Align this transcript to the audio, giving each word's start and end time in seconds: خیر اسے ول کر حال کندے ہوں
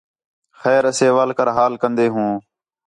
خیر 0.59 0.83
اسے 0.91 1.07
ول 1.15 1.29
کر 1.37 1.47
حال 1.57 1.73
کندے 1.81 2.07
ہوں 2.15 2.31